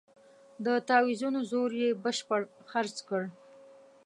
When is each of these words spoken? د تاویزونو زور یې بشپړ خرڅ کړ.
د 0.65 0.67
تاویزونو 0.87 1.39
زور 1.51 1.71
یې 1.81 1.89
بشپړ 2.03 2.41
خرڅ 2.71 2.95
کړ. 3.07 3.23